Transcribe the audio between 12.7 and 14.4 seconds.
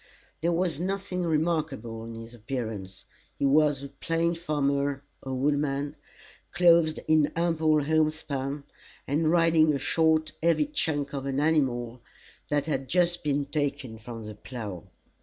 just been taken from the